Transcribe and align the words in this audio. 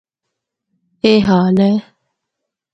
اے 1.03 1.11
حال 1.27 1.57
اے۔ 1.63 1.71